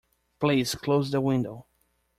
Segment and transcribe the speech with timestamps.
[0.39, 1.67] Please close the window.